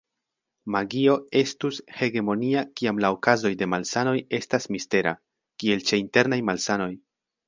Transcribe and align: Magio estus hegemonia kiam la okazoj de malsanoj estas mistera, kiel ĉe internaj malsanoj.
Magio 0.75 1.15
estus 1.41 1.75
hegemonia 2.05 2.63
kiam 2.81 3.01
la 3.05 3.11
okazoj 3.15 3.51
de 3.59 3.67
malsanoj 3.73 4.13
estas 4.39 4.67
mistera, 4.77 5.13
kiel 5.65 5.85
ĉe 5.91 6.01
internaj 6.05 6.41
malsanoj. 6.49 6.89